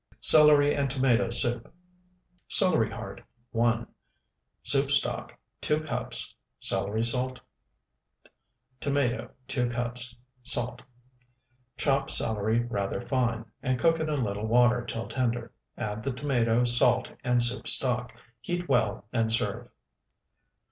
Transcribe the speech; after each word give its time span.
CELERY 0.19 0.73
AND 0.73 0.89
TOMATO 0.89 1.29
SOUP 1.29 1.71
Celery 2.47 2.89
heart, 2.89 3.21
1. 3.51 3.85
Soup 4.63 4.89
stock, 4.89 5.37
2 5.61 5.79
cups. 5.81 6.33
Celery 6.59 7.03
salt. 7.03 7.39
Tomato, 8.79 9.29
2 9.47 9.69
cups. 9.69 10.15
Salt. 10.41 10.81
Chop 11.77 12.09
celery 12.09 12.61
rather 12.65 12.99
fine, 13.01 13.45
and 13.61 13.77
cook 13.77 13.99
in 13.99 14.09
a 14.09 14.15
little 14.15 14.47
water 14.47 14.83
till 14.83 15.07
tender; 15.07 15.51
add 15.77 16.01
the 16.01 16.11
tomato, 16.11 16.65
salt, 16.65 17.11
and 17.23 17.43
soup 17.43 17.67
stock; 17.67 18.11
heat 18.41 18.67
well, 18.67 19.05
and 19.13 19.31
serve. 19.31 19.69